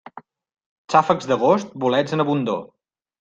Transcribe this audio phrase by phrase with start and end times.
[0.93, 2.65] Xàfecs d'agost, bolets en abundor.